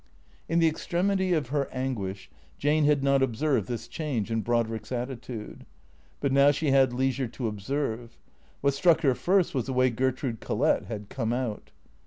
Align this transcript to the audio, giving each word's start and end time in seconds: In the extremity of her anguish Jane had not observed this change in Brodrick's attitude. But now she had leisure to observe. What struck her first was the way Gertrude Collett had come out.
In 0.49 0.57
the 0.57 0.67
extremity 0.67 1.31
of 1.33 1.49
her 1.49 1.69
anguish 1.71 2.31
Jane 2.57 2.85
had 2.85 3.03
not 3.03 3.21
observed 3.21 3.67
this 3.67 3.87
change 3.87 4.31
in 4.31 4.41
Brodrick's 4.41 4.91
attitude. 4.91 5.63
But 6.19 6.31
now 6.31 6.49
she 6.49 6.71
had 6.71 6.91
leisure 6.91 7.27
to 7.27 7.47
observe. 7.47 8.17
What 8.61 8.73
struck 8.73 9.01
her 9.01 9.13
first 9.13 9.53
was 9.53 9.67
the 9.67 9.73
way 9.73 9.91
Gertrude 9.91 10.39
Collett 10.39 10.85
had 10.85 11.09
come 11.09 11.31
out. 11.31 11.69